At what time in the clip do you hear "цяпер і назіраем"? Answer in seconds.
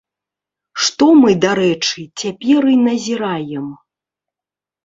2.23-3.67